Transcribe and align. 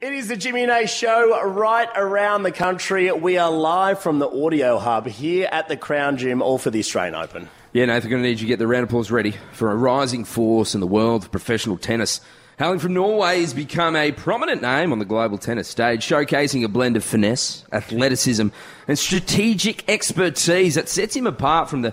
It 0.00 0.12
is 0.12 0.28
the 0.28 0.36
Jimmy 0.36 0.62
A 0.62 0.86
show 0.86 1.44
right 1.44 1.88
around 1.96 2.44
the 2.44 2.52
country. 2.52 3.10
We 3.10 3.36
are 3.36 3.50
live 3.50 3.98
from 3.98 4.20
the 4.20 4.30
Audio 4.30 4.78
Hub 4.78 5.08
here 5.08 5.48
at 5.50 5.66
the 5.66 5.76
Crown 5.76 6.18
Gym, 6.18 6.40
all 6.40 6.56
for 6.56 6.70
the 6.70 6.78
Australian 6.78 7.16
Open. 7.16 7.48
Yeah, 7.72 7.86
Nathan, 7.86 8.08
going 8.08 8.22
to 8.22 8.28
need 8.28 8.38
you 8.38 8.46
to 8.46 8.46
get 8.46 8.60
the 8.60 8.68
round 8.68 8.84
of 8.84 8.90
applause 8.90 9.10
ready 9.10 9.34
for 9.50 9.72
a 9.72 9.74
rising 9.74 10.24
force 10.24 10.76
in 10.76 10.80
the 10.80 10.86
world 10.86 11.24
of 11.24 11.32
professional 11.32 11.76
tennis. 11.76 12.20
Hailing 12.60 12.78
from 12.78 12.94
Norway, 12.94 13.40
has 13.40 13.52
become 13.52 13.96
a 13.96 14.12
prominent 14.12 14.62
name 14.62 14.92
on 14.92 15.00
the 15.00 15.04
global 15.04 15.36
tennis 15.36 15.66
stage, 15.66 16.06
showcasing 16.06 16.62
a 16.62 16.68
blend 16.68 16.96
of 16.96 17.02
finesse, 17.02 17.64
athleticism, 17.72 18.50
and 18.86 18.96
strategic 18.96 19.82
expertise 19.88 20.76
that 20.76 20.88
sets 20.88 21.16
him 21.16 21.26
apart 21.26 21.68
from 21.68 21.82
the 21.82 21.92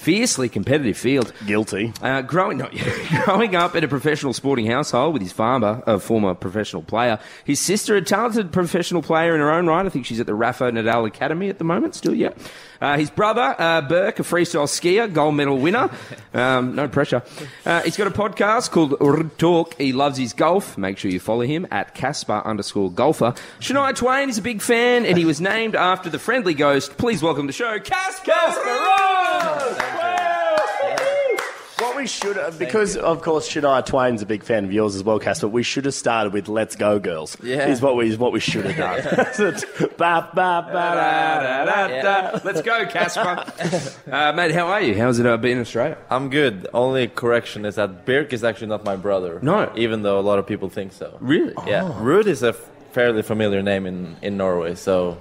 fiercely 0.00 0.48
competitive 0.48 0.96
field. 0.96 1.32
Guilty. 1.46 1.92
Uh, 2.00 2.22
growing, 2.22 2.58
no, 2.58 2.68
growing 3.24 3.54
up 3.54 3.76
in 3.76 3.84
a 3.84 3.88
professional 3.88 4.32
sporting 4.32 4.66
household 4.66 5.12
with 5.12 5.20
his 5.22 5.32
father, 5.32 5.82
a 5.86 6.00
former 6.00 6.34
professional 6.34 6.82
player, 6.82 7.18
his 7.44 7.60
sister, 7.60 7.96
a 7.96 8.02
talented 8.02 8.50
professional 8.50 9.02
player 9.02 9.34
in 9.34 9.40
her 9.40 9.50
own 9.50 9.66
right. 9.66 9.84
I 9.84 9.88
think 9.90 10.06
she's 10.06 10.18
at 10.18 10.26
the 10.26 10.34
Rafa 10.34 10.64
Nadal 10.72 11.06
Academy 11.06 11.50
at 11.50 11.58
the 11.58 11.64
moment, 11.64 11.94
still, 11.94 12.14
yeah. 12.14 12.30
Uh, 12.80 12.96
his 12.96 13.10
brother, 13.10 13.54
uh, 13.58 13.82
Birk, 13.82 14.18
a 14.18 14.22
freestyle 14.22 14.66
skier, 14.66 15.12
gold 15.12 15.34
medal 15.34 15.58
winner. 15.58 15.90
Um, 16.32 16.76
no 16.76 16.86
pressure. 16.86 17.24
Uh, 17.66 17.80
he's 17.82 17.96
got 17.96 18.06
a 18.06 18.10
podcast 18.12 18.70
called 18.70 19.36
Talk. 19.36 19.74
He 19.78 19.92
loves 19.92 20.16
his 20.16 20.32
golf. 20.32 20.78
Make 20.78 20.96
sure 20.96 21.10
you 21.10 21.18
follow 21.18 21.40
him 21.40 21.66
at 21.72 21.92
Casper 21.92 22.40
underscore 22.44 22.88
golfer. 22.88 23.34
Shania 23.58 23.96
Twain 23.96 24.28
is 24.28 24.38
a 24.38 24.42
big 24.42 24.62
fan, 24.62 25.04
and 25.04 25.18
he 25.18 25.24
was 25.24 25.40
named 25.40 25.74
after 25.74 26.08
the 26.08 26.20
friendly 26.20 26.54
ghost. 26.54 26.96
Please 26.98 27.20
welcome 27.20 27.42
to 27.42 27.46
the 27.48 27.52
show, 27.52 27.80
Casper 27.80 28.30
Ruud! 28.30 30.19
What 32.00 32.04
we 32.04 32.08
should 32.08 32.36
have, 32.36 32.58
because 32.58 32.96
of 32.96 33.20
course 33.20 33.46
Shania 33.46 33.84
Twain's 33.84 34.22
a 34.22 34.26
big 34.26 34.42
fan 34.42 34.64
of 34.64 34.72
yours 34.72 34.96
as 34.96 35.04
well, 35.04 35.18
Cass, 35.18 35.42
but 35.42 35.50
we 35.50 35.62
should 35.62 35.84
have 35.84 35.92
started 35.92 36.32
with 36.32 36.48
"Let's 36.48 36.74
Go, 36.74 36.98
Girls." 36.98 37.36
Yeah. 37.42 37.68
is 37.68 37.82
what 37.82 37.94
we 37.94 38.08
is 38.08 38.16
what 38.16 38.32
we 38.32 38.40
should 38.40 38.64
have 38.64 38.76
done. 38.78 39.02
ba, 39.98 40.30
ba, 40.32 40.32
ba, 40.34 40.72
da, 40.72 41.64
da, 41.64 41.64
da, 41.66 42.02
da. 42.02 42.40
Let's 42.42 42.62
go, 42.62 42.86
Casper. 42.86 43.44
uh, 44.10 44.32
mate, 44.32 44.52
how 44.52 44.68
are 44.68 44.80
you? 44.80 44.96
How's 44.96 45.18
it 45.18 45.26
uh, 45.26 45.36
been 45.36 45.58
in 45.58 45.60
Australia? 45.60 45.98
I'm 46.08 46.30
good. 46.30 46.66
Only 46.72 47.06
correction 47.06 47.66
is 47.66 47.74
that 47.74 48.06
Birk 48.06 48.32
is 48.32 48.44
actually 48.44 48.68
not 48.68 48.82
my 48.82 48.96
brother. 48.96 49.38
No. 49.42 49.70
Even 49.76 50.00
though 50.00 50.18
a 50.18 50.22
lot 50.22 50.38
of 50.38 50.46
people 50.46 50.70
think 50.70 50.94
so. 50.94 51.18
Really? 51.20 51.52
Yeah. 51.66 51.82
Ruud 51.82 52.24
is 52.24 52.42
a 52.42 52.54
fairly 52.92 53.20
familiar 53.20 53.60
name 53.60 53.84
in, 53.84 54.16
in 54.22 54.38
Norway, 54.38 54.74
so 54.74 55.18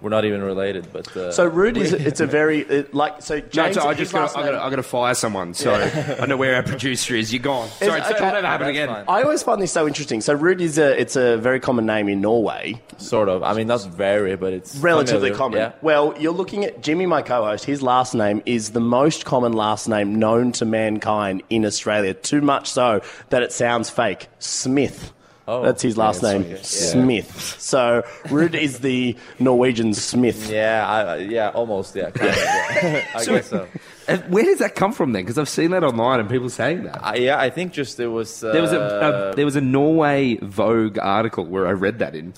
we're 0.00 0.10
not 0.10 0.24
even 0.24 0.42
related. 0.42 0.92
But 0.92 1.16
uh, 1.16 1.32
So 1.32 1.50
Ruud 1.50 1.76
is 1.76 1.92
it's 2.08 2.20
a 2.20 2.26
very 2.26 2.60
it, 2.60 2.94
like 2.94 3.22
so. 3.22 3.36
No, 3.36 3.40
James, 3.40 3.76
so 3.76 3.88
I 3.88 3.94
just 3.94 4.12
got 4.12 4.36
I 4.36 4.42
got 4.42 4.52
name- 4.52 4.60
I 4.60 4.70
got 4.70 4.76
to 4.76 4.82
fire 4.82 5.14
someone. 5.14 5.54
So 5.54 5.72
I 5.74 6.26
know 6.26 6.36
where 6.36 6.54
our 6.56 6.62
producer 6.62 7.14
is. 7.14 7.32
You're 7.32 7.42
gone. 7.42 7.68
Sorry, 7.70 8.00
okay. 8.00 8.10
it'll 8.10 8.20
never 8.32 8.46
happen 8.46 8.68
again. 8.68 8.88
fine. 8.88 9.04
I 9.08 9.22
always 9.22 9.42
find 9.42 9.60
this 9.60 9.72
so 9.72 9.86
interesting. 9.86 10.20
So 10.20 10.36
Ruud 10.36 10.60
is 10.60 10.78
a 10.78 10.98
it's 11.00 11.16
a 11.16 11.36
very 11.38 11.60
common 11.60 11.86
name 11.86 12.08
in 12.08 12.20
Norway, 12.20 12.80
sort 12.96 13.28
of. 13.28 13.42
I 13.42 13.54
mean, 13.54 13.66
that's 13.66 13.84
very, 13.84 14.36
but 14.36 14.52
it's 14.52 14.76
relatively 14.76 15.30
familiar. 15.30 15.34
common. 15.36 15.58
Yeah. 15.58 15.72
Well, 15.82 16.14
you're 16.18 16.32
looking 16.32 16.64
at 16.64 16.82
Jimmy, 16.82 17.06
my 17.06 17.22
co-host. 17.22 17.64
His 17.64 17.82
last 17.82 18.14
name 18.14 18.42
is 18.46 18.70
the 18.70 18.80
most 18.80 19.24
common 19.24 19.52
last 19.52 19.88
name 19.88 20.14
known 20.14 20.52
to 20.52 20.64
mankind 20.64 21.42
in 21.50 21.64
Australia. 21.64 22.14
Too 22.14 22.40
much 22.40 22.70
so 22.70 23.00
that 23.30 23.42
it 23.42 23.52
sounds 23.52 23.90
fake. 23.90 24.28
Smith. 24.38 25.12
Oh, 25.50 25.62
That's 25.62 25.80
his 25.80 25.96
last 25.96 26.22
yeah, 26.22 26.32
name, 26.32 26.42
Smith. 26.62 26.66
Smith. 26.66 27.56
So 27.58 28.02
Ruud 28.24 28.54
is 28.54 28.80
the 28.80 29.16
Norwegian 29.38 29.94
Smith. 29.94 30.50
Yeah, 30.50 30.86
I, 30.86 31.16
yeah, 31.16 31.48
almost. 31.48 31.96
Yeah, 31.96 32.10
kind 32.10 32.30
of, 32.30 32.36
yeah. 32.36 33.06
I 33.14 33.24
guess 33.24 33.48
so. 33.48 33.66
Uh, 34.06 34.18
Where 34.28 34.44
does 34.44 34.58
that 34.58 34.74
come 34.74 34.92
from 34.92 35.12
then? 35.12 35.22
Because 35.22 35.38
I've 35.38 35.48
seen 35.48 35.70
that 35.70 35.82
online 35.84 36.20
and 36.20 36.28
people 36.28 36.50
saying 36.50 36.82
that. 36.82 37.02
I, 37.02 37.14
yeah, 37.16 37.40
I 37.40 37.48
think 37.48 37.72
just 37.72 37.98
it 37.98 38.08
was. 38.08 38.44
Uh, 38.44 38.52
There 38.52 38.60
was 38.60 38.72
a, 38.72 39.32
a 39.32 39.36
there 39.36 39.46
was 39.46 39.56
a 39.56 39.62
Norway 39.62 40.36
Vogue 40.42 40.98
article 40.98 41.46
where 41.46 41.66
I 41.66 41.72
read 41.72 41.98
that 42.00 42.14
in. 42.14 42.34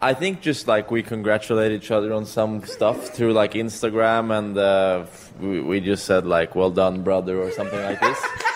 I 0.00 0.14
think 0.14 0.40
just 0.40 0.68
like 0.68 0.90
we 0.90 1.02
congratulate 1.02 1.72
each 1.72 1.90
other 1.90 2.14
on 2.14 2.24
some 2.24 2.64
stuff 2.64 3.08
through 3.08 3.32
like 3.34 3.52
Instagram, 3.52 4.36
and 4.36 4.56
uh, 4.56 5.04
we, 5.40 5.60
we 5.60 5.80
just 5.80 6.06
said 6.06 6.24
like 6.24 6.54
"well 6.54 6.70
done, 6.70 7.02
brother" 7.02 7.38
or 7.42 7.50
something 7.50 7.82
like 7.82 8.00
this, 8.00 8.18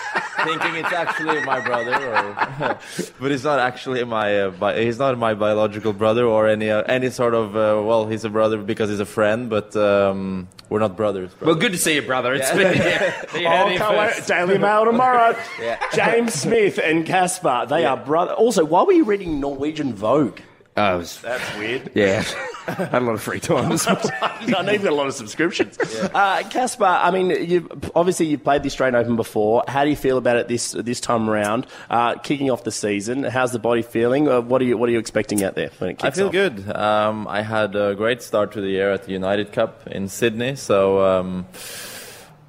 thinking 0.43 0.75
it's 0.75 0.91
actually 0.93 1.43
my 1.43 1.59
brother, 1.59 1.95
or 1.95 2.77
but 3.19 3.31
it's 3.31 3.43
not 3.43 3.59
actually 3.59 4.03
my 4.03 4.41
uh, 4.41 4.49
bi- 4.51 4.81
he's 4.83 4.99
not 4.99 5.17
my 5.17 5.33
biological 5.33 5.93
brother 5.93 6.25
or 6.25 6.47
any 6.47 6.69
uh, 6.69 6.81
any 6.83 7.09
sort 7.09 7.33
of 7.33 7.55
uh, 7.55 7.81
well 7.83 8.07
he's 8.07 8.23
a 8.25 8.29
brother 8.29 8.57
because 8.57 8.89
he's 8.89 8.99
a 8.99 9.05
friend, 9.05 9.49
but 9.49 9.75
um, 9.75 10.47
we're 10.69 10.79
not 10.79 10.95
brothers. 10.97 11.31
Well, 11.41 11.55
good 11.55 11.71
to 11.73 11.77
see 11.77 11.95
you, 11.95 12.01
brother. 12.01 12.33
It's 12.33 12.51
been, 12.51 12.75
yeah, 12.77 13.13
you 13.37 13.47
heard 13.47 13.67
Oh, 13.67 13.69
it 13.69 13.77
can't 13.77 13.97
wait. 13.97 14.13
first. 14.13 14.27
Daily 14.27 14.57
Mail 14.57 14.85
tomorrow. 14.85 15.35
Yeah. 15.61 15.79
James 15.93 16.33
Smith 16.33 16.79
and 16.83 17.05
Casper, 17.05 17.65
they 17.69 17.85
are 17.85 17.95
brother. 17.97 18.33
Also, 18.33 18.65
why 18.65 18.83
were 18.83 18.91
you 18.93 19.03
reading 19.05 19.39
Norwegian 19.39 19.93
Vogue? 19.93 20.39
Oh, 20.75 20.95
it 20.95 20.97
was- 20.97 21.21
That's 21.21 21.57
weird. 21.57 21.91
yeah, 21.95 22.23
I 22.67 22.71
had 22.71 23.01
a 23.01 23.05
lot 23.05 23.13
of 23.13 23.21
free 23.21 23.39
time 23.39 23.69
this 23.69 23.85
morning. 23.85 24.09
I 24.21 24.61
know 24.63 24.71
you've 24.71 24.83
got 24.83 24.93
a 24.93 24.95
lot 24.95 25.07
of 25.07 25.13
subscriptions. 25.13 25.77
Uh, 25.79 26.41
Casper, 26.49 26.85
I 26.85 27.11
mean, 27.11 27.29
you 27.29 27.69
obviously 27.93 28.25
you've 28.27 28.43
played 28.43 28.63
the 28.63 28.67
Australian 28.67 28.95
Open 28.95 29.15
before. 29.15 29.63
How 29.67 29.83
do 29.83 29.89
you 29.89 29.95
feel 29.95 30.17
about 30.17 30.37
it 30.37 30.47
this 30.47 30.71
this 30.71 30.99
time 30.99 31.29
around? 31.29 31.67
Uh, 31.89 32.15
kicking 32.15 32.49
off 32.49 32.63
the 32.63 32.71
season, 32.71 33.23
how's 33.23 33.51
the 33.51 33.59
body 33.59 33.81
feeling? 33.81 34.27
Uh, 34.27 34.41
what 34.41 34.61
are 34.61 34.65
you 34.65 34.77
What 34.77 34.89
are 34.89 34.91
you 34.93 34.99
expecting 34.99 35.43
out 35.43 35.55
there 35.55 35.69
when 35.77 35.91
it 35.91 35.99
kicks 35.99 36.03
off? 36.05 36.13
I 36.13 36.15
feel 36.15 36.25
off? 36.27 36.31
good. 36.31 36.75
Um, 36.75 37.27
I 37.27 37.41
had 37.41 37.75
a 37.75 37.93
great 37.95 38.21
start 38.23 38.53
to 38.53 38.61
the 38.61 38.69
year 38.69 38.91
at 38.91 39.03
the 39.03 39.11
United 39.11 39.51
Cup 39.51 39.85
in 39.87 40.07
Sydney, 40.07 40.55
so 40.55 41.03
um, 41.03 41.45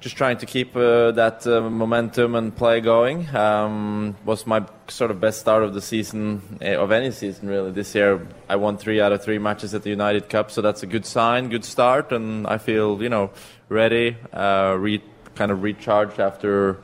just 0.05 0.17
trying 0.17 0.37
to 0.37 0.45
keep 0.45 0.75
uh, 0.75 1.09
that 1.13 1.47
uh, 1.47 1.67
momentum 1.67 2.35
and 2.35 2.55
play 2.55 2.79
going 2.79 3.27
um, 3.35 4.15
was 4.23 4.45
my 4.45 4.63
sort 4.87 5.09
of 5.09 5.19
best 5.19 5.39
start 5.39 5.63
of 5.63 5.73
the 5.73 5.81
season 5.81 6.59
eh, 6.61 6.75
of 6.75 6.91
any 6.91 7.09
season 7.09 7.49
really. 7.49 7.71
This 7.71 7.95
year 7.95 8.27
I 8.47 8.55
won 8.55 8.77
three 8.77 9.01
out 9.01 9.11
of 9.11 9.23
three 9.23 9.39
matches 9.39 9.73
at 9.73 9.81
the 9.81 9.89
United 9.89 10.29
Cup, 10.29 10.51
so 10.51 10.61
that's 10.61 10.83
a 10.83 10.85
good 10.85 11.07
sign, 11.07 11.49
good 11.49 11.65
start, 11.65 12.11
and 12.11 12.45
I 12.45 12.59
feel 12.59 13.01
you 13.01 13.09
know 13.09 13.31
ready, 13.67 14.15
uh, 14.31 14.75
re- 14.77 15.01
kind 15.33 15.49
of 15.49 15.63
recharged 15.63 16.19
after 16.19 16.77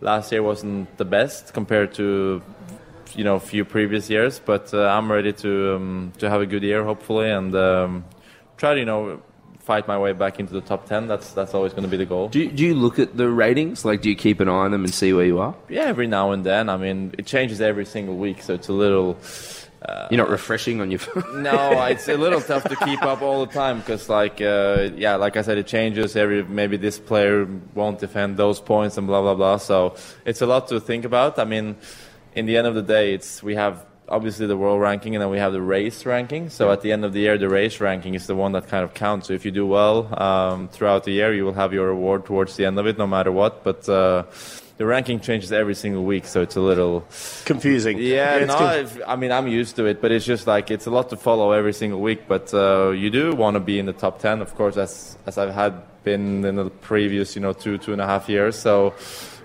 last 0.00 0.32
year 0.32 0.42
wasn't 0.42 0.96
the 0.96 1.04
best 1.04 1.52
compared 1.52 1.92
to 1.96 2.40
you 3.14 3.24
know 3.24 3.38
few 3.38 3.66
previous 3.66 4.08
years, 4.08 4.40
but 4.42 4.72
uh, 4.72 4.86
I'm 4.86 5.12
ready 5.12 5.34
to 5.44 5.76
um, 5.76 6.12
to 6.20 6.30
have 6.30 6.40
a 6.40 6.46
good 6.46 6.62
year 6.62 6.84
hopefully 6.84 7.30
and 7.30 7.54
um, 7.54 8.06
try 8.56 8.72
to 8.72 8.80
you 8.80 8.86
know 8.86 9.20
fight 9.66 9.88
my 9.88 9.98
way 9.98 10.12
back 10.12 10.38
into 10.38 10.52
the 10.54 10.60
top 10.60 10.86
ten. 10.86 11.08
That's 11.08 11.32
that's 11.32 11.52
always 11.52 11.72
going 11.72 11.82
to 11.82 11.88
be 11.90 11.96
the 11.96 12.06
goal. 12.06 12.28
Do 12.28 12.38
you, 12.38 12.50
do 12.50 12.64
you 12.64 12.74
look 12.74 12.98
at 13.00 13.16
the 13.16 13.28
ratings? 13.28 13.84
Like, 13.84 14.00
do 14.00 14.08
you 14.08 14.16
keep 14.16 14.38
an 14.38 14.48
eye 14.48 14.52
on 14.66 14.70
them 14.70 14.84
and 14.84 14.94
see 14.94 15.12
where 15.12 15.26
you 15.26 15.40
are? 15.40 15.54
Yeah, 15.68 15.82
every 15.82 16.06
now 16.06 16.30
and 16.30 16.44
then. 16.44 16.68
I 16.68 16.76
mean, 16.76 17.14
it 17.18 17.26
changes 17.26 17.60
every 17.60 17.84
single 17.84 18.16
week, 18.16 18.42
so 18.42 18.54
it's 18.54 18.68
a 18.68 18.72
little. 18.72 19.18
You're 20.10 20.18
not 20.18 20.30
refreshing 20.30 20.80
on 20.80 20.90
your 20.90 20.98
phone. 20.98 21.42
No, 21.42 21.84
it's 21.84 22.08
a 22.08 22.16
little 22.16 22.40
tough 22.40 22.64
to 22.64 22.76
keep 22.76 23.02
up 23.02 23.22
all 23.22 23.46
the 23.46 23.52
time 23.52 23.78
because, 23.78 24.08
like, 24.08 24.40
uh, 24.40 24.90
yeah, 24.96 25.14
like 25.14 25.36
I 25.36 25.42
said, 25.42 25.58
it 25.58 25.66
changes. 25.68 26.16
Every 26.16 26.42
maybe 26.42 26.76
this 26.76 26.98
player 26.98 27.46
won't 27.74 28.00
defend 28.00 28.36
those 28.36 28.60
points 28.60 28.96
and 28.98 29.06
blah 29.06 29.22
blah 29.22 29.34
blah. 29.34 29.58
So 29.58 29.94
it's 30.24 30.42
a 30.42 30.46
lot 30.46 30.68
to 30.68 30.80
think 30.80 31.04
about. 31.04 31.38
I 31.38 31.44
mean, 31.44 31.76
in 32.34 32.46
the 32.46 32.56
end 32.56 32.66
of 32.66 32.74
the 32.74 32.82
day, 32.82 33.14
it's 33.14 33.42
we 33.42 33.54
have 33.54 33.84
obviously 34.08 34.46
the 34.46 34.56
world 34.56 34.80
ranking 34.80 35.14
and 35.14 35.22
then 35.22 35.30
we 35.30 35.38
have 35.38 35.52
the 35.52 35.60
race 35.60 36.06
ranking. 36.06 36.48
So 36.48 36.70
at 36.70 36.80
the 36.82 36.92
end 36.92 37.04
of 37.04 37.12
the 37.12 37.20
year, 37.20 37.38
the 37.38 37.48
race 37.48 37.80
ranking 37.80 38.14
is 38.14 38.26
the 38.26 38.36
one 38.36 38.52
that 38.52 38.68
kind 38.68 38.84
of 38.84 38.94
counts. 38.94 39.28
So 39.28 39.34
if 39.34 39.44
you 39.44 39.50
do 39.50 39.66
well 39.66 40.20
um, 40.20 40.68
throughout 40.68 41.04
the 41.04 41.12
year, 41.12 41.34
you 41.34 41.44
will 41.44 41.54
have 41.54 41.72
your 41.72 41.88
reward 41.88 42.26
towards 42.26 42.56
the 42.56 42.64
end 42.64 42.78
of 42.78 42.86
it, 42.86 42.98
no 42.98 43.06
matter 43.06 43.32
what. 43.32 43.64
But 43.64 43.88
uh, 43.88 44.24
the 44.76 44.86
ranking 44.86 45.20
changes 45.20 45.52
every 45.52 45.74
single 45.74 46.04
week, 46.04 46.26
so 46.26 46.42
it's 46.42 46.56
a 46.56 46.60
little. 46.60 47.06
Confusing. 47.46 47.98
Yeah, 47.98 48.44
no, 48.44 48.56
conf- 48.56 49.00
I 49.06 49.16
mean, 49.16 49.32
I'm 49.32 49.48
used 49.48 49.76
to 49.76 49.86
it, 49.86 50.02
but 50.02 50.12
it's 50.12 50.26
just 50.26 50.46
like 50.46 50.70
it's 50.70 50.86
a 50.86 50.90
lot 50.90 51.08
to 51.10 51.16
follow 51.16 51.52
every 51.52 51.72
single 51.72 52.00
week. 52.00 52.28
But 52.28 52.52
uh, 52.52 52.90
you 52.90 53.10
do 53.10 53.34
want 53.34 53.54
to 53.54 53.60
be 53.60 53.78
in 53.78 53.86
the 53.86 53.94
top 53.94 54.20
ten, 54.20 54.42
of 54.42 54.54
course, 54.54 54.76
as 54.76 55.16
as 55.26 55.38
I've 55.38 55.54
had 55.54 55.82
been 56.04 56.44
in 56.44 56.56
the 56.56 56.70
previous, 56.70 57.34
you 57.34 57.40
know, 57.42 57.54
two 57.54 57.78
two 57.78 57.92
and 57.92 58.02
a 58.02 58.06
half 58.06 58.28
years. 58.28 58.56
So 58.58 58.94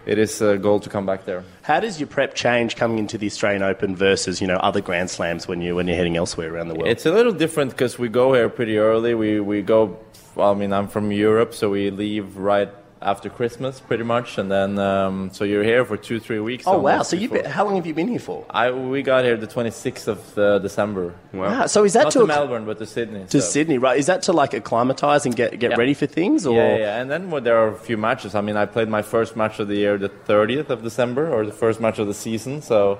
it 0.05 0.17
is 0.17 0.41
a 0.41 0.57
goal 0.57 0.79
to 0.79 0.89
come 0.89 1.05
back 1.05 1.25
there. 1.25 1.43
How 1.61 1.79
does 1.79 1.99
your 1.99 2.07
prep 2.07 2.33
change 2.33 2.75
coming 2.75 2.99
into 2.99 3.17
the 3.17 3.27
Australian 3.27 3.61
Open 3.61 3.95
versus 3.95 4.41
you 4.41 4.47
know 4.47 4.57
other 4.57 4.81
Grand 4.81 5.09
Slams 5.09 5.47
when 5.47 5.61
you 5.61 5.75
when 5.75 5.87
you're 5.87 5.97
heading 5.97 6.17
elsewhere 6.17 6.53
around 6.53 6.69
the 6.69 6.75
world? 6.75 6.87
It's 6.87 7.05
a 7.05 7.11
little 7.11 7.33
different 7.33 7.71
because 7.71 7.99
we 7.99 8.09
go 8.09 8.33
here 8.33 8.49
pretty 8.49 8.77
early. 8.77 9.13
We 9.13 9.39
we 9.39 9.61
go. 9.61 9.99
I 10.37 10.53
mean, 10.53 10.71
I'm 10.71 10.87
from 10.87 11.11
Europe, 11.11 11.53
so 11.53 11.69
we 11.69 11.89
leave 11.89 12.37
right 12.37 12.69
after 13.01 13.29
Christmas, 13.29 13.79
pretty 13.79 14.03
much, 14.03 14.37
and 14.37 14.51
then 14.51 14.77
um, 14.77 15.31
so 15.33 15.43
you're 15.43 15.63
here 15.63 15.83
for 15.85 15.97
two 15.97 16.19
three 16.19 16.39
weeks. 16.39 16.65
oh 16.67 16.77
wow! 16.79 17.01
So 17.01 17.15
you 17.15 17.27
before- 17.29 17.43
been, 17.43 17.51
how 17.51 17.65
long 17.65 17.75
have 17.75 17.85
you 17.87 17.93
been 17.93 18.07
here 18.07 18.19
for? 18.19 18.45
I 18.49 18.71
we 18.71 19.01
got 19.01 19.23
here 19.23 19.35
the 19.37 19.47
26th 19.47 20.07
of 20.07 20.37
uh, 20.37 20.59
December. 20.59 21.13
Wow. 21.33 21.65
So 21.65 21.83
is 21.83 21.93
that 21.93 22.03
Not 22.03 22.11
to, 22.13 22.19
to 22.19 22.23
acc- 22.25 22.27
Melbourne, 22.27 22.65
but 22.65 22.77
to 22.79 22.85
Sydney. 22.85 23.25
to 23.25 23.41
so. 23.41 23.47
Sydney, 23.47 23.77
right? 23.79 23.97
Is 23.97 24.05
that 24.05 24.21
to 24.23 24.33
like 24.33 24.53
acclimatise 24.53 25.25
and 25.25 25.35
get 25.35 25.57
get 25.59 25.71
Yeah. 25.71 25.77
ready 25.77 25.93
for 25.95 26.05
things, 26.05 26.45
or 26.45 26.55
Yeah, 26.55 26.77
yeah, 26.77 27.01
and 27.01 27.09
then 27.09 27.31
well, 27.31 27.41
there 27.41 27.57
are 27.57 27.69
a 27.69 27.75
few 27.77 27.97
matches. 27.97 28.35
I 28.35 28.41
mean, 28.41 28.55
I 28.57 28.65
played 28.65 28.87
my 28.89 29.01
first 29.01 29.35
match 29.35 29.59
of 29.59 29.67
the 29.67 29.75
year 29.75 29.97
the 29.97 30.09
30th 30.09 30.69
of 30.69 30.83
December, 30.83 31.31
or 31.33 31.45
the 31.45 31.51
first 31.63 31.81
match 31.81 31.97
of 31.99 32.07
the 32.07 32.13
season. 32.13 32.61
So, 32.61 32.99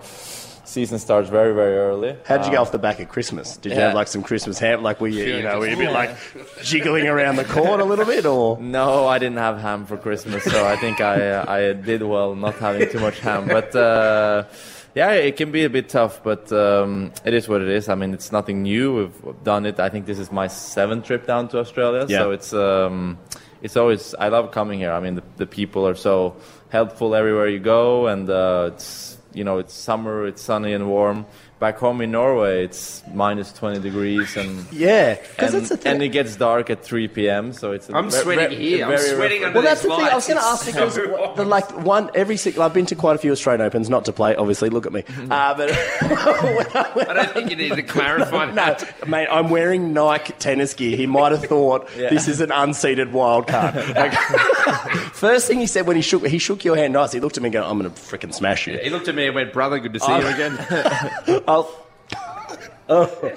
season 0.72 0.98
starts 1.00 1.30
very, 1.30 1.54
very 1.54 1.76
early. 1.78 2.16
How 2.26 2.38
did 2.38 2.46
you 2.48 2.52
go 2.52 2.58
Um, 2.58 2.62
off 2.64 2.72
the 2.72 2.80
back 2.80 3.00
of 3.00 3.10
Christmas? 3.10 3.58
Did 3.58 3.72
you 3.74 3.78
yeah. 3.78 3.86
have 3.88 3.96
like 3.96 4.08
some 4.08 4.24
Christmas 4.24 4.58
ham? 4.60 4.82
Like 4.84 5.00
were 5.02 5.08
you, 5.08 5.24
you 5.38 5.44
know, 5.44 5.60
were 5.60 5.68
you 5.68 5.76
a 5.76 5.78
bit 5.86 5.92
like 5.92 6.12
jiggling 6.64 7.08
around 7.08 7.36
the 7.36 7.46
court 7.46 7.80
a 7.82 7.86
little 7.86 8.06
bit, 8.06 8.26
or 8.26 8.60
No, 8.60 9.08
I 9.08 9.20
didn't 9.20 9.38
have 9.48 9.60
ham 9.60 9.86
for 9.86 9.98
Christmas, 9.98 10.44
so 10.44 10.66
I 10.66 10.76
think 10.78 11.02
I 11.02 11.16
uh, 11.32 11.46
I 11.58 11.74
did 11.74 12.02
well 12.04 12.36
not 12.36 12.56
having 12.56 12.90
too 12.90 13.00
much 13.00 13.20
ham. 13.20 13.48
But 13.48 13.76
uh, 13.76 14.44
Yeah, 14.94 15.12
it 15.14 15.38
can 15.38 15.52
be 15.52 15.64
a 15.64 15.70
bit 15.70 15.88
tough, 15.88 16.22
but 16.24 16.52
um, 16.52 17.14
it 17.24 17.34
is 17.34 17.48
what 17.48 17.62
it 17.62 17.70
is. 17.70 17.88
I 17.88 17.96
mean, 17.96 18.14
it's 18.14 18.32
nothing 18.34 18.64
new. 18.64 18.86
We've 18.98 19.44
done 19.44 19.66
it. 19.66 19.80
I 19.80 19.88
think 19.90 20.06
this 20.06 20.20
is 20.20 20.32
my 20.34 20.48
seventh 20.48 21.06
trip 21.06 21.26
down 21.26 21.48
to 21.50 21.60
Australia, 21.60 22.06
Yeah. 22.10 22.20
so 22.20 22.32
it's 22.32 22.52
um, 22.54 23.18
it's 23.62 23.78
always. 23.78 24.14
I 24.20 24.28
love 24.28 24.52
coming 24.52 24.80
here. 24.80 24.92
I 24.92 25.00
mean, 25.00 25.16
the, 25.16 25.24
the 25.38 25.46
people 25.48 25.88
are 25.88 25.96
so 25.96 26.36
helpful 26.70 27.16
everywhere 27.16 27.48
you 27.48 27.60
go, 27.60 28.08
and 28.08 28.30
uh, 28.30 28.72
it's 28.74 29.18
you 29.34 29.44
know 29.44 29.60
it's 29.60 29.74
summer, 29.74 30.26
it's 30.28 30.42
sunny 30.42 30.74
and 30.74 30.88
warm. 30.88 31.26
Back 31.62 31.78
home 31.78 32.02
in 32.02 32.10
Norway, 32.10 32.64
it's 32.66 33.04
minus 33.14 33.54
20 33.54 33.82
degrees, 33.82 34.36
and 34.36 34.66
Yeah, 34.74 35.14
because 35.14 35.54
and, 35.54 35.62
that's 35.62 35.70
the 35.70 35.78
thing. 35.78 35.94
and 35.94 36.02
it 36.02 36.10
gets 36.10 36.36
dark 36.36 36.72
at 36.72 36.84
3 36.84 37.08
p.m. 37.10 37.54
So 37.54 37.72
it's. 37.72 37.88
a 37.88 37.96
I'm 37.96 38.06
ve- 38.10 38.18
sweating 38.18 38.50
ve- 38.50 38.56
here. 38.70 38.86
I'm 38.88 38.98
sweating 38.98 39.42
ref- 39.44 39.48
under 39.50 39.60
Well, 39.60 39.64
that's 39.64 39.84
the 39.84 39.90
these 39.90 39.98
thing. 40.00 40.08
I 40.08 40.16
was 40.16 40.28
going 40.28 40.40
to 40.40 40.46
ask 40.46 40.68
It's 40.68 40.76
because 40.76 40.96
so 40.96 41.34
the, 41.36 41.46
like 41.46 41.70
one 41.86 42.10
every 42.16 42.36
six. 42.38 42.58
I've 42.58 42.74
been 42.74 42.88
to 42.88 42.96
quite 42.96 43.16
a 43.16 43.20
few 43.20 43.32
Australian 43.32 43.62
Opens, 43.62 43.92
not 43.92 44.06
to 44.06 44.12
play, 44.12 44.36
obviously. 44.36 44.70
Look 44.72 44.88
at 44.88 44.92
me. 44.92 45.04
Uh, 45.30 45.54
but 45.56 45.70
I 46.02 47.14
don't 47.14 47.32
think 47.32 47.52
you 47.52 47.56
need 47.56 47.76
to 47.76 47.84
clarify 47.84 48.46
no, 48.48 48.56
that. 48.56 49.08
mate, 49.08 49.28
I'm 49.32 49.50
wearing 49.52 49.94
Nike 49.94 50.34
tennis 50.40 50.74
gear. 50.74 50.98
He 50.98 51.06
might 51.06 51.32
have 51.32 51.46
thought 51.46 51.88
this 51.96 52.28
is 52.28 52.42
an 52.42 52.52
unseated 52.52 53.14
wild 53.14 53.46
card. 53.48 53.76
Like, 54.02 54.14
first 55.14 55.48
thing 55.48 55.60
he 55.60 55.68
said 55.68 55.86
when 55.88 55.96
he 55.96 56.02
shook 56.02 56.26
he 56.26 56.38
shook 56.40 56.64
your 56.66 56.76
hand 56.76 56.94
nice. 56.94 57.12
He 57.12 57.20
looked 57.20 57.38
at 57.38 57.44
me 57.44 57.48
and 57.48 57.54
go, 57.54 57.64
"I'm 57.64 57.78
going 57.80 57.92
to 57.92 57.96
freaking 58.00 58.34
smash 58.34 58.66
you." 58.68 58.78
He 58.80 58.90
looked 58.90 59.08
at 59.08 59.16
me 59.16 59.28
and 59.28 59.36
went, 59.36 59.54
"Brother, 59.54 59.78
good 59.80 59.94
to 59.94 60.00
see 60.00 60.06
Oh. 60.10 60.20
you 60.20 60.28
again." 60.28 61.42
I'll- 61.52 61.78
Oh. 62.94 63.32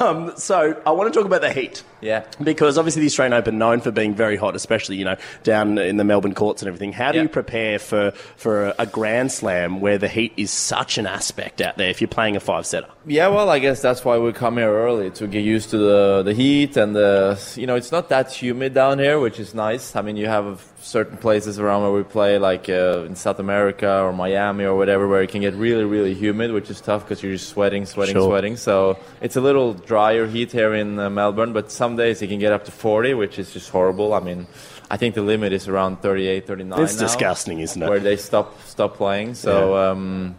Um, 0.00 0.32
so 0.36 0.80
I 0.84 0.90
want 0.90 1.12
to 1.12 1.16
talk 1.16 1.24
about 1.24 1.40
the 1.40 1.52
heat. 1.52 1.84
Yeah. 2.00 2.24
Because 2.42 2.76
obviously 2.78 3.00
the 3.02 3.06
Australian 3.06 3.32
Open 3.32 3.56
known 3.56 3.80
for 3.80 3.92
being 3.92 4.12
very 4.12 4.34
hot, 4.36 4.56
especially 4.56 4.96
you 4.96 5.04
know 5.04 5.14
down 5.44 5.78
in 5.78 5.98
the 5.98 6.04
Melbourne 6.04 6.34
courts 6.34 6.62
and 6.62 6.66
everything. 6.68 6.92
How 6.92 7.12
do 7.12 7.18
Yeah. 7.18 7.22
you 7.24 7.28
prepare 7.28 7.78
for 7.78 8.10
for 8.36 8.74
a 8.76 8.86
Grand 8.86 9.30
Slam 9.30 9.80
where 9.80 9.98
the 9.98 10.08
heat 10.08 10.32
is 10.36 10.50
such 10.50 10.98
an 10.98 11.06
aspect 11.06 11.60
out 11.60 11.76
there 11.76 11.90
if 11.90 12.00
you're 12.00 12.08
playing 12.08 12.34
a 12.34 12.40
five 12.40 12.66
setter? 12.66 12.88
Yeah, 13.06 13.28
well, 13.28 13.50
I 13.50 13.60
guess 13.60 13.80
that's 13.80 14.04
why 14.04 14.18
we 14.18 14.32
come 14.32 14.56
here 14.56 14.70
early 14.72 15.10
to 15.12 15.28
get 15.28 15.44
used 15.44 15.70
to 15.70 15.78
the 15.78 16.22
the 16.24 16.34
heat 16.34 16.76
and 16.76 16.96
the 16.96 17.38
you 17.54 17.68
know 17.68 17.76
it's 17.76 17.92
not 17.92 18.08
that 18.08 18.32
humid 18.32 18.74
down 18.74 18.98
here, 18.98 19.20
which 19.20 19.38
is 19.38 19.54
nice. 19.54 19.94
I 19.94 20.02
mean, 20.02 20.16
you 20.16 20.26
have 20.26 20.60
certain 20.88 21.18
places 21.18 21.58
around 21.58 21.82
where 21.82 21.92
we 21.92 22.02
play, 22.02 22.38
like 22.38 22.68
uh, 22.68 23.04
in 23.08 23.14
South 23.14 23.38
America 23.38 23.90
or 24.04 24.12
Miami 24.12 24.64
or 24.64 24.74
whatever, 24.76 25.06
where 25.06 25.22
it 25.22 25.30
can 25.30 25.42
get 25.42 25.54
really 25.54 25.84
really 25.84 26.14
humid, 26.14 26.52
which 26.52 26.70
is 26.70 26.80
tough 26.80 27.02
because 27.04 27.22
you're 27.22 27.32
just 27.32 27.48
sweating, 27.50 27.84
sweating, 27.86 28.14
Sure. 28.14 28.28
sweating. 28.30 28.56
So 28.56 28.98
it's 29.20 29.36
a 29.36 29.40
little 29.40 29.74
drier 29.74 30.26
heat 30.26 30.50
here 30.52 30.74
in 30.74 30.98
uh, 30.98 31.10
Melbourne, 31.10 31.52
but 31.52 31.70
some 31.70 31.96
days 31.96 32.22
it 32.22 32.28
can 32.28 32.38
get 32.38 32.52
up 32.52 32.64
to 32.64 32.72
40, 32.72 33.14
which 33.14 33.38
is 33.38 33.52
just 33.52 33.68
horrible. 33.70 34.12
I 34.14 34.20
mean. 34.20 34.46
I 34.90 34.96
think 34.96 35.14
the 35.14 35.20
limit 35.20 35.52
is 35.52 35.68
around 35.68 36.00
38, 36.00 36.46
39 36.46 36.82
It's 36.82 36.94
now, 36.94 37.02
disgusting, 37.02 37.58
isn't 37.60 37.82
it? 37.82 37.86
Where 37.90 38.00
they 38.00 38.16
stop 38.16 38.58
stop 38.64 38.96
playing. 38.96 39.34
So 39.34 39.76
um, 39.76 40.34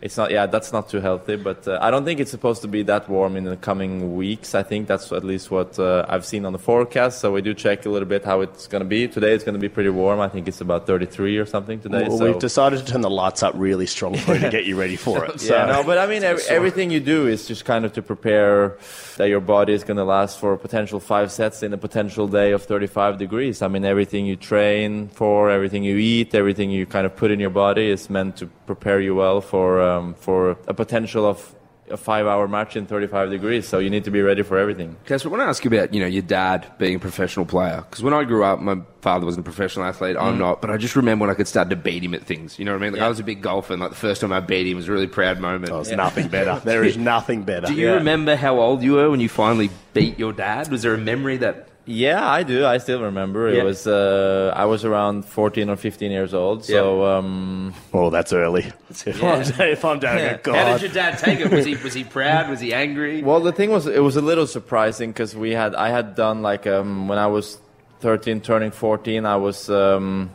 it's 0.00 0.16
not. 0.16 0.30
Yeah, 0.30 0.46
that's 0.46 0.72
not 0.72 0.88
too 0.88 1.00
healthy. 1.00 1.36
But 1.36 1.66
uh, 1.66 1.78
I 1.80 1.90
don't 1.90 2.04
think 2.04 2.20
it's 2.20 2.30
supposed 2.30 2.62
to 2.62 2.68
be 2.68 2.82
that 2.84 3.08
warm 3.08 3.36
in 3.36 3.44
the 3.44 3.56
coming 3.56 4.16
weeks. 4.16 4.54
I 4.54 4.62
think 4.62 4.86
that's 4.86 5.10
at 5.12 5.24
least 5.24 5.50
what 5.50 5.78
uh, 5.78 6.06
I've 6.08 6.24
seen 6.24 6.44
on 6.44 6.52
the 6.52 6.58
forecast. 6.58 7.20
So 7.20 7.32
we 7.32 7.42
do 7.42 7.54
check 7.54 7.86
a 7.86 7.90
little 7.90 8.08
bit 8.08 8.24
how 8.24 8.40
it's 8.40 8.66
going 8.66 8.82
to 8.82 8.88
be. 8.88 9.08
Today 9.08 9.32
it's 9.34 9.44
going 9.44 9.54
to 9.54 9.60
be 9.60 9.68
pretty 9.68 9.90
warm. 9.90 10.20
I 10.20 10.28
think 10.28 10.48
it's 10.48 10.60
about 10.60 10.86
33 10.86 11.38
or 11.38 11.46
something 11.46 11.80
today. 11.80 12.06
Well, 12.08 12.18
so. 12.18 12.24
we've 12.24 12.38
decided 12.38 12.84
to 12.84 12.92
turn 12.92 13.00
the 13.00 13.10
lights 13.10 13.42
up 13.42 13.54
really 13.56 13.86
strong 13.86 14.16
for 14.16 14.34
you 14.34 14.40
to 14.40 14.50
get 14.50 14.64
you 14.64 14.78
ready 14.78 14.96
for 14.96 15.24
it. 15.24 15.40
So 15.48 15.54
Yeah, 15.54 15.66
no, 15.66 15.84
but 15.84 15.98
I 15.98 16.06
mean, 16.06 16.24
ev- 16.24 16.42
everything 16.48 16.90
you 16.90 17.00
do 17.00 17.26
is 17.26 17.46
just 17.46 17.64
kind 17.64 17.84
of 17.84 17.92
to 17.92 18.02
prepare 18.02 18.76
that 19.16 19.28
your 19.28 19.40
body 19.40 19.72
is 19.72 19.84
going 19.84 19.96
to 19.96 20.04
last 20.04 20.38
for 20.38 20.52
a 20.52 20.58
potential 20.58 21.00
five 21.00 21.30
sets 21.30 21.62
in 21.62 21.72
a 21.72 21.78
potential 21.78 22.26
day 22.26 22.52
of 22.52 22.64
35 22.64 23.18
degrees. 23.18 23.62
I 23.62 23.68
mean, 23.68 23.84
everything 23.84 24.26
you 24.26 24.36
train 24.36 25.08
for, 25.08 25.50
everything 25.50 25.84
you 25.84 25.96
eat, 25.96 26.34
everything 26.34 26.70
you 26.70 26.86
kind 26.86 27.06
of 27.06 27.16
put 27.16 27.30
in 27.30 27.40
your 27.40 27.50
body 27.50 27.88
is 27.88 28.10
meant 28.10 28.36
to 28.38 28.46
prepare 28.66 29.00
you 29.00 29.14
well 29.14 29.40
for 29.40 29.80
um, 29.88 30.14
for 30.14 30.56
a 30.66 30.74
potential 30.74 31.24
of 31.26 31.54
a 31.90 31.96
five-hour 31.96 32.46
match 32.48 32.76
in 32.76 32.84
35 32.84 33.30
degrees. 33.30 33.66
So 33.66 33.78
you 33.78 33.88
need 33.88 34.04
to 34.04 34.10
be 34.10 34.20
ready 34.20 34.42
for 34.42 34.58
everything. 34.58 34.96
Casper, 35.06 35.28
I 35.28 35.32
want 35.32 35.40
to 35.40 35.46
ask 35.46 35.64
you 35.64 35.68
about 35.74 35.94
you 35.94 36.00
know 36.00 36.06
your 36.06 36.20
dad 36.22 36.70
being 36.78 36.96
a 36.96 36.98
professional 36.98 37.46
player 37.46 37.78
because 37.88 38.02
when 38.02 38.12
I 38.12 38.24
grew 38.24 38.44
up, 38.44 38.60
my 38.60 38.76
father 39.00 39.24
wasn't 39.24 39.46
a 39.46 39.48
professional 39.52 39.86
athlete. 39.86 40.16
I'm 40.20 40.36
not, 40.38 40.60
but 40.60 40.68
I 40.70 40.76
just 40.76 40.96
remember 40.96 41.22
when 41.22 41.30
I 41.30 41.34
could 41.34 41.48
start 41.48 41.70
to 41.70 41.76
beat 41.76 42.02
him 42.04 42.12
at 42.12 42.24
things. 42.24 42.58
You 42.58 42.66
know 42.66 42.72
what 42.74 42.82
I 42.82 42.84
mean? 42.84 42.92
Like 42.92 43.00
I 43.02 43.08
was 43.08 43.20
a 43.20 43.24
big 43.24 43.40
golfer, 43.40 43.72
and 43.72 43.80
like 43.80 43.92
the 43.96 44.02
first 44.08 44.20
time 44.20 44.32
I 44.32 44.40
beat 44.40 44.66
him 44.66 44.76
was 44.76 44.86
a 44.88 44.92
really 44.92 45.06
proud 45.06 45.40
moment. 45.40 45.72
Oh, 45.72 45.80
it's 45.80 45.90
nothing 45.90 46.28
better. 46.28 46.60
There 46.72 46.84
is 46.84 46.98
nothing 46.98 47.44
better. 47.44 47.68
Do 47.68 47.72
you 47.72 47.86
Yeah. 47.88 47.94
remember 47.94 48.36
how 48.36 48.60
old 48.60 48.82
you 48.82 48.92
were 48.98 49.08
when 49.10 49.20
you 49.20 49.30
finally 49.30 49.70
beat 49.94 50.18
your 50.18 50.34
dad? 50.34 50.70
Was 50.70 50.82
there 50.82 50.92
a 50.94 50.98
memory 51.12 51.38
that? 51.38 51.64
Yeah, 51.90 52.20
I 52.38 52.42
do. 52.42 52.66
I 52.66 52.76
still 52.84 53.00
remember. 53.10 53.48
Yeah. 53.48 53.60
It 53.62 53.64
was 53.64 53.86
uh, 53.86 54.52
I 54.54 54.66
was 54.66 54.84
around 54.84 55.24
14 55.24 55.70
or 55.70 55.76
15 55.76 56.10
years 56.10 56.34
old. 56.34 56.66
So 56.66 57.06
um, 57.06 57.57
Oh, 57.92 58.10
that's 58.10 58.32
early. 58.32 58.72
If 59.06 59.22
I'm, 59.22 59.42
if 59.70 59.84
I'm 59.84 59.98
down, 59.98 60.18
Yeah. 60.18 60.36
God. 60.42 60.54
How 60.56 60.72
did 60.72 60.82
your 60.82 60.92
dad 60.92 61.18
take 61.18 61.40
it? 61.40 61.50
Was 61.50 61.64
he 61.66 61.76
was 61.76 61.94
he 61.94 62.04
proud? 62.04 62.48
Was 62.50 62.60
he 62.60 62.72
angry? 62.74 63.22
Well, 63.22 63.40
the 63.40 63.52
thing 63.52 63.70
was, 63.70 63.86
it 63.86 64.02
was 64.02 64.16
a 64.16 64.22
little 64.22 64.46
surprising 64.46 65.10
because 65.12 65.34
we 65.36 65.52
had, 65.52 65.74
I 65.74 65.88
had 65.90 66.14
done 66.14 66.42
like 66.42 66.66
um, 66.66 67.08
when 67.08 67.18
I 67.18 67.26
was 67.26 67.58
13, 68.00 68.40
turning 68.40 68.70
14, 68.70 69.26
I 69.26 69.36
was 69.36 69.68
um, 69.70 70.30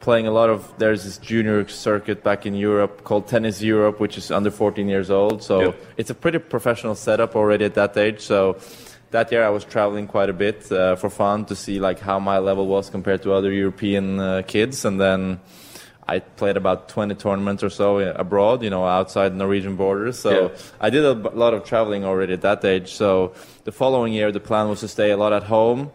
playing 0.00 0.26
a 0.26 0.30
lot 0.30 0.48
of. 0.50 0.72
There's 0.78 1.04
this 1.04 1.18
junior 1.18 1.66
circuit 1.68 2.22
back 2.24 2.46
in 2.46 2.54
Europe 2.54 3.04
called 3.04 3.28
Tennis 3.28 3.60
Europe, 3.62 4.00
which 4.00 4.16
is 4.18 4.30
under 4.30 4.50
14 4.50 4.88
years 4.88 5.10
old. 5.10 5.42
So 5.42 5.60
Yep. 5.60 5.74
it's 5.98 6.10
a 6.10 6.14
pretty 6.14 6.38
professional 6.38 6.94
setup 6.94 7.36
already 7.36 7.64
at 7.64 7.74
that 7.74 7.96
age. 7.96 8.20
So 8.20 8.56
that 9.10 9.30
year 9.32 9.44
I 9.44 9.50
was 9.50 9.64
traveling 9.64 10.06
quite 10.06 10.28
a 10.30 10.32
bit 10.32 10.70
uh, 10.72 10.96
for 10.96 11.10
fun 11.10 11.44
to 11.46 11.54
see 11.54 11.78
like 11.80 12.00
how 12.00 12.18
my 12.18 12.38
level 12.38 12.66
was 12.66 12.90
compared 12.90 13.22
to 13.22 13.32
other 13.32 13.52
European 13.52 14.18
uh, 14.20 14.42
kids, 14.46 14.84
and 14.84 15.00
then. 15.00 15.40
I 16.08 16.20
played 16.20 16.56
about 16.56 16.88
20 16.88 17.14
tournaments 17.16 17.62
or 17.64 17.70
so 17.70 17.98
abroad, 17.98 18.62
you 18.62 18.70
know, 18.70 18.84
outside 18.86 19.34
Norwegian 19.34 19.74
borders. 19.76 20.18
So 20.18 20.30
Yeah. 20.30 20.48
I 20.80 20.88
did 20.90 21.04
a 21.04 21.14
lot 21.14 21.52
of 21.52 21.64
traveling 21.64 22.04
already 22.04 22.32
at 22.34 22.42
that 22.42 22.64
age. 22.64 22.94
So 22.94 23.32
the 23.64 23.72
following 23.72 24.12
year, 24.12 24.30
the 24.30 24.40
plan 24.40 24.68
was 24.68 24.80
to 24.80 24.88
stay 24.88 25.10
a 25.10 25.16
lot 25.16 25.32
at 25.32 25.42
home, 25.42 25.90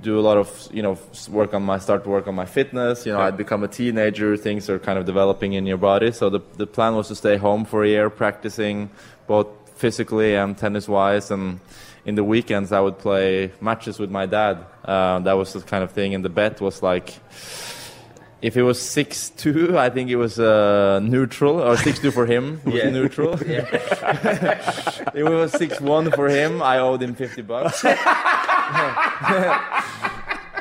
do 0.00 0.18
a 0.18 0.22
lot 0.22 0.36
of, 0.38 0.68
you 0.72 0.80
know, 0.82 0.96
work 1.28 1.54
on 1.54 1.62
my, 1.64 1.78
start 1.78 2.04
to 2.04 2.10
work 2.10 2.28
on 2.28 2.34
my 2.36 2.46
fitness. 2.46 3.04
You 3.04 3.12
know, 3.12 3.18
Yeah. 3.18 3.26
I'd 3.26 3.36
become 3.36 3.64
a 3.64 3.68
teenager. 3.68 4.36
Things 4.36 4.70
are 4.70 4.78
kind 4.78 4.96
of 4.98 5.06
developing 5.06 5.54
in 5.54 5.66
your 5.66 5.76
body. 5.78 6.12
So 6.12 6.30
the, 6.30 6.40
the 6.56 6.66
plan 6.66 6.94
was 6.94 7.08
to 7.08 7.16
stay 7.16 7.36
home 7.36 7.64
for 7.64 7.82
a 7.82 7.88
year, 7.88 8.10
practicing 8.10 8.90
both 9.26 9.48
physically 9.74 10.36
and 10.36 10.56
tennis 10.56 10.86
wise. 10.88 11.32
And 11.32 11.58
in 12.06 12.14
the 12.14 12.22
weekends, 12.24 12.70
I 12.70 12.78
would 12.80 12.98
play 12.98 13.50
matches 13.60 13.98
with 13.98 14.10
my 14.10 14.26
dad. 14.26 14.58
Uh, 14.84 15.18
that 15.20 15.32
was 15.32 15.52
the 15.52 15.60
kind 15.62 15.82
of 15.82 15.90
thing. 15.90 16.14
And 16.14 16.24
the 16.24 16.28
bet 16.30 16.60
was 16.60 16.80
like, 16.82 17.18
if 18.42 18.56
it 18.56 18.62
was 18.64 18.80
six 18.82 19.30
two, 19.30 19.78
I 19.78 19.88
think 19.88 20.10
it 20.10 20.16
was 20.16 20.38
uh, 20.38 20.98
neutral, 21.02 21.60
or 21.62 21.76
six 21.76 21.98
two 22.00 22.10
for 22.10 22.26
him 22.26 22.60
It 22.66 22.72
was 22.72 22.74
Yeah. 22.82 22.90
neutral. 22.90 23.34
if 23.40 25.14
it 25.14 25.22
was 25.24 25.52
six 25.52 25.80
one 25.80 26.10
for 26.10 26.28
him, 26.28 26.60
I 26.62 26.78
owed 26.78 27.00
him 27.02 27.14
fifty 27.14 27.42
bucks. 27.42 27.84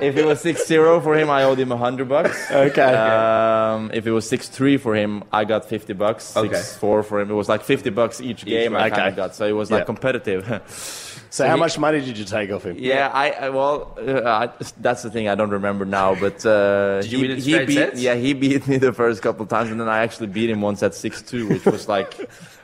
if 0.01 0.15
it 0.17 0.25
was 0.25 0.41
six 0.41 0.65
zero 0.67 0.99
for 1.01 1.15
him, 1.17 1.29
I 1.29 1.43
owed 1.43 1.59
him 1.59 1.71
hundred 1.71 2.07
bucks. 2.09 2.49
Okay. 2.51 2.81
Um, 2.93 3.91
if 3.93 4.05
it 4.07 4.11
was 4.11 4.27
six 4.27 4.47
three 4.47 4.77
for 4.77 4.95
him, 4.95 5.23
I 5.31 5.43
got 5.45 5.65
fifty 5.65 5.93
bucks. 5.93 6.35
Okay. 6.37 6.53
Six 6.53 6.77
four 6.77 7.03
for 7.03 7.19
him, 7.19 7.29
it 7.31 7.35
was 7.35 7.49
like 7.49 7.63
fifty 7.63 7.89
bucks 7.89 8.21
each 8.21 8.45
game. 8.45 8.75
I 8.75 8.87
Okay. 8.87 8.95
kind 8.95 9.09
of 9.09 9.15
got, 9.15 9.35
so 9.35 9.45
it 9.45 9.51
was 9.53 9.69
Yeah. 9.69 9.77
like 9.77 9.85
competitive. 9.85 11.20
So, 11.31 11.47
how 11.47 11.55
he- 11.55 11.59
much 11.59 11.79
money 11.79 11.99
did 12.01 12.17
you 12.17 12.25
take 12.25 12.51
off 12.51 12.63
him? 12.65 12.75
Yeah, 12.77 13.09
I, 13.11 13.31
I 13.31 13.49
well, 13.49 13.97
uh, 13.97 14.21
I, 14.23 14.49
that's 14.79 15.01
the 15.01 15.09
thing 15.09 15.27
I 15.27 15.33
don't 15.35 15.49
remember 15.49 15.85
now. 15.85 16.13
But 16.13 16.45
uh, 16.45 17.01
Did 17.01 17.11
you 17.11 17.17
he, 17.17 17.21
win 17.23 17.31
in 17.31 17.41
he 17.41 17.65
beat, 17.65 17.73
sets? 17.75 17.99
yeah, 18.01 18.15
he 18.15 18.33
beat 18.33 18.67
me 18.67 18.77
the 18.77 18.93
first 18.93 19.21
couple 19.23 19.41
of 19.43 19.49
times, 19.49 19.71
and 19.71 19.79
then 19.81 19.89
I 19.89 19.99
actually 20.03 20.27
beat 20.27 20.49
him 20.49 20.61
once 20.61 20.83
at 20.83 20.93
six 20.93 21.21
two, 21.23 21.47
which 21.49 21.65
was 21.65 21.87
like 21.87 22.13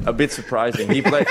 a 0.05 0.13
bit 0.13 0.31
surprising. 0.31 0.91
He 0.91 1.01
played, 1.01 1.27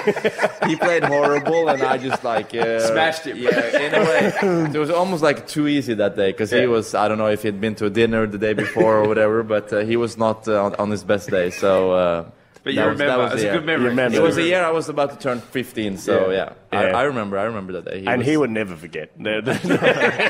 he 0.66 0.74
played 0.76 1.04
horrible, 1.04 1.68
and 1.68 1.82
I 1.82 1.98
just 1.98 2.24
like 2.24 2.54
uh, 2.54 2.80
Smashed 2.80 3.24
him. 3.26 3.36
Yeah, 3.36 3.78
in 3.80 3.94
a 3.94 4.00
way, 4.00 4.32
so 4.40 4.64
it 4.74 4.78
was 4.78 4.90
almost 4.90 5.22
like 5.22 5.46
too 5.46 5.68
easy 5.68 5.94
that 5.94 6.16
day 6.16 6.32
because 6.32 6.50
Yeah. 6.52 6.62
he 6.62 6.66
was. 6.66 6.94
I 6.94 7.06
don't 7.06 7.18
know 7.18 7.28
if 7.28 7.42
he'd 7.42 7.60
been 7.60 7.74
to 7.76 7.86
a 7.86 7.90
dinner 7.90 8.26
the 8.26 8.38
day 8.38 8.54
before 8.54 8.98
or 8.98 9.06
whatever, 9.08 9.42
but 9.42 9.72
uh, 9.72 9.80
he 9.84 9.96
was 9.96 10.16
not 10.16 10.48
uh, 10.48 10.64
on, 10.64 10.74
on 10.76 10.90
his 10.90 11.04
best 11.04 11.28
day. 11.30 11.50
So. 11.50 12.32
But 12.66 12.74
you 12.74 12.80
that 12.80 12.88
was- 12.88 12.98
that 12.98 13.04
remember? 13.04 13.24
was 13.24 13.32
it's 13.34 13.42
a 13.44 13.52
good 13.52 13.64
memory. 13.64 13.88
Remember. 13.90 14.18
It 14.18 14.22
was 14.22 14.36
a 14.38 14.42
year 14.42 14.64
I 14.64 14.70
was 14.70 14.88
about 14.88 15.10
to 15.12 15.16
turn 15.16 15.40
15, 15.40 15.98
so 15.98 16.30
Yeah. 16.32 16.52
yeah, 16.72 16.80
Yeah. 16.82 16.96
I, 16.96 17.00
I 17.00 17.02
remember. 17.04 17.38
I 17.38 17.44
remember 17.44 17.74
that 17.74 17.84
day. 17.84 18.02
and 18.04 18.18
was- 18.18 18.26
he 18.26 18.36
would 18.36 18.50
never 18.50 18.74
forget. 18.74 19.10
There, 19.16 19.40
there- 19.40 19.54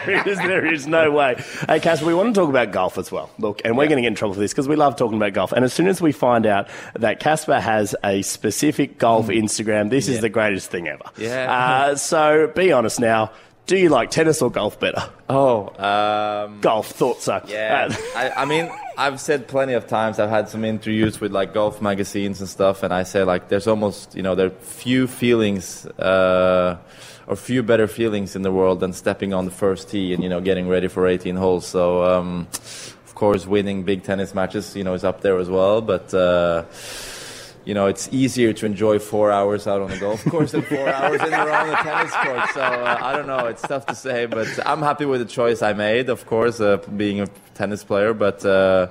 there 0.05 0.29
is, 0.29 0.37
there 0.37 0.67
is 0.71 0.87
no 0.87 1.11
way. 1.11 1.43
Hey, 1.67 1.81
Cass, 1.81 2.03
we 2.03 2.13
want 2.13 2.35
to 2.35 2.39
talk 2.39 2.51
about 2.51 2.73
golf 2.73 2.99
as 2.99 3.11
well. 3.11 3.31
Look, 3.39 3.63
and 3.65 3.75
we're 3.79 3.87
going 3.87 3.97
to 3.97 4.03
get 4.03 4.09
in 4.09 4.15
trouble 4.17 4.35
for 4.35 4.41
this 4.41 4.53
because 4.53 4.69
we 4.69 4.77
love 4.77 4.97
talking 4.97 5.17
about 5.17 5.33
golf. 5.33 5.53
And 5.53 5.65
as 5.65 5.73
soon 5.73 5.89
as 5.89 6.03
we 6.03 6.13
find 6.13 6.45
out 6.45 6.69
that 6.97 7.21
Casper 7.21 7.59
has 7.59 7.97
a 8.05 8.21
specific 8.21 8.99
golf 8.99 9.29
Instagram, 9.29 9.89
this 9.89 10.07
is 10.07 10.21
the 10.21 10.29
greatest 10.29 10.71
thing 10.71 10.89
ever. 10.89 11.05
Yeah. 11.17 11.51
Uh, 11.51 11.95
so 11.97 12.53
be 12.55 12.71
honest 12.71 13.01
now. 13.01 13.33
Do 13.67 13.77
you 13.77 13.89
like 13.89 14.11
tennis 14.11 14.43
or 14.43 14.51
golf 14.51 14.79
better? 14.79 15.03
Oh, 15.29 15.71
um, 15.83 16.61
Golf, 16.61 16.87
thought 16.89 17.21
so. 17.21 17.43
yeah. 17.49 17.89
Uh, 17.91 17.95
I, 18.17 18.43
I 18.43 18.45
mean, 18.45 18.71
I've 18.99 19.21
said 19.21 19.47
plenty 19.47 19.75
of 19.75 19.87
times. 19.87 20.19
I've 20.19 20.31
had 20.31 20.49
some 20.49 20.65
interviews 20.65 21.21
with 21.21 21.31
like 21.31 21.53
golf 21.53 21.83
magazines 21.83 22.41
and 22.41 22.49
stuff, 22.49 22.83
and 22.83 22.95
I 22.95 23.03
say 23.03 23.25
like, 23.25 23.49
there's 23.49 23.67
almost, 23.67 24.15
you 24.15 24.23
know, 24.23 24.35
there 24.35 24.47
are 24.47 24.51
few 24.51 25.07
feelings 25.07 25.85
uh, 25.99 26.79
or 27.27 27.37
few 27.37 27.63
better 27.63 27.89
feelings 27.89 28.35
in 28.37 28.43
the 28.43 28.51
world 28.51 28.81
than 28.81 28.95
stepping 28.95 29.35
on 29.35 29.45
the 29.45 29.51
first 29.51 29.91
tee 29.91 30.15
and 30.15 30.23
you 30.23 30.29
know 30.29 30.41
getting 30.41 30.67
ready 30.67 30.89
for 30.89 31.07
18 31.07 31.37
holes. 31.37 31.67
So, 31.67 32.05
um, 32.05 32.49
of 33.07 33.15
course, 33.15 33.47
winning 33.47 33.83
big 33.83 34.03
tennis 34.03 34.35
matches, 34.35 34.75
you 34.75 34.85
know, 34.85 34.95
is 34.95 35.05
up 35.05 35.21
there 35.21 35.39
as 35.39 35.51
well. 35.51 35.83
But 35.83 36.15
uh, 36.15 36.65
you 37.67 37.75
know, 37.75 37.87
it's 37.87 38.09
easier 38.13 38.53
to 38.55 38.65
enjoy 38.65 38.99
four 38.99 39.31
hours 39.33 39.67
out 39.67 39.83
on 39.83 39.91
the 39.91 39.99
golf 39.99 40.25
course 40.27 40.53
than 40.53 40.63
four 40.63 40.89
hours 40.99 41.21
in 41.21 41.35
a 41.35 41.45
row 41.45 41.53
on 41.53 41.69
the 41.69 41.75
tennis 41.75 42.13
court. 42.13 42.49
So 42.55 42.61
uh, 42.63 42.99
I 43.03 43.13
don't 43.17 43.27
know. 43.27 43.47
It's 43.47 43.61
tough 43.63 43.85
to 43.87 43.95
say, 43.95 44.27
but 44.27 44.49
I'm 44.65 44.81
happy 44.81 45.05
with 45.05 45.21
the 45.21 45.27
choice 45.27 45.61
I 45.63 45.73
made. 45.73 46.09
Of 46.09 46.25
course, 46.27 46.61
uh, 46.61 46.79
being 46.97 47.21
a 47.21 47.27
tennis 47.55 47.85
player, 47.85 48.15
but. 48.15 48.45
Uh, 48.45 48.89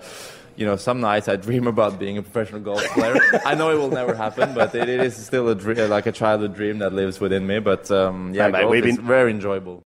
you 0.57 0.65
know, 0.65 0.77
some 0.77 1.01
nights 1.01 1.27
I 1.27 1.35
dream 1.35 1.67
about 1.67 1.99
being 1.99 2.17
a 2.17 2.21
professional 2.23 2.61
golf 2.61 2.81
player. 2.93 3.17
I 3.45 3.55
know 3.55 3.71
it 3.71 3.75
will 3.77 3.89
never 3.89 4.15
happen, 4.15 4.53
but 4.53 4.73
it, 4.73 4.87
it 4.87 5.01
is 5.01 5.13
still 5.17 5.49
a 5.49 5.55
dream, 5.55 5.89
like 5.89 6.05
a 6.05 6.13
childhood 6.13 6.55
dream 6.55 6.79
that 6.79 6.93
lives 6.93 7.19
within 7.19 7.45
me. 7.45 7.59
But 7.59 7.91
um, 7.91 8.33
yeah, 8.33 8.47
mate, 8.47 8.61
golf 8.61 8.71
we've 8.71 8.85
is 8.85 8.95
been- 8.95 9.05
very 9.05 9.31
enjoyable. 9.31 9.83